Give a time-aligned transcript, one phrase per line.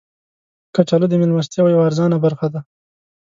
[0.75, 2.59] کچالو د میلمستیاو یوه ارزانه برخه ده